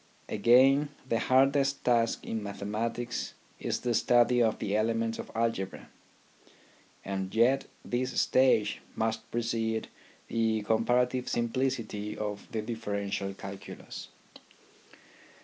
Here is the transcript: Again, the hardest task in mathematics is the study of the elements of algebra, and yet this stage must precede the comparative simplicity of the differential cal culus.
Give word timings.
Again, 0.29 0.89
the 1.07 1.19
hardest 1.19 1.85
task 1.85 2.25
in 2.25 2.41
mathematics 2.41 3.35
is 3.59 3.81
the 3.81 3.93
study 3.93 4.41
of 4.41 4.57
the 4.57 4.75
elements 4.75 5.19
of 5.19 5.29
algebra, 5.35 5.89
and 7.05 7.35
yet 7.35 7.67
this 7.85 8.19
stage 8.19 8.81
must 8.95 9.29
precede 9.29 9.89
the 10.27 10.63
comparative 10.63 11.29
simplicity 11.29 12.17
of 12.17 12.51
the 12.51 12.63
differential 12.63 13.35
cal 13.35 13.57
culus. 13.57 14.07